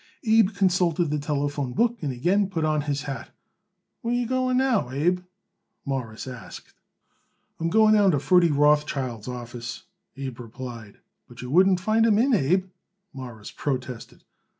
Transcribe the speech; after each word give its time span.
Abe 0.23 0.49
consulted 0.55 1.11
the 1.11 1.19
telephone 1.19 1.73
book 1.73 1.99
and 2.01 2.11
again 2.11 2.49
put 2.49 2.65
on 2.65 2.81
his 2.81 3.03
hat. 3.03 3.29
"Where 4.01 4.11
are 4.11 4.17
you 4.17 4.25
going 4.25 4.57
now, 4.57 4.89
Abe?" 4.89 5.19
Morris 5.85 6.27
asked. 6.27 6.73
"I'm 7.59 7.69
going 7.69 7.93
down 7.93 8.09
to 8.09 8.19
Ferdy 8.19 8.49
Rothschild's 8.49 9.27
office," 9.27 9.83
Abe 10.17 10.39
replied. 10.39 10.97
"But 11.27 11.43
you 11.43 11.51
wouldn't 11.51 11.81
find 11.81 12.07
him 12.07 12.17
in, 12.17 12.33
Abe," 12.33 12.65
Morris 13.13 13.51
protested. 13.51 14.23